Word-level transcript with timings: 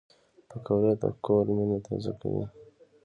پکورې 0.49 0.93
د 1.01 1.03
کور 1.25 1.45
مینه 1.55 1.77
تازه 1.85 2.11
کوي 2.19 2.45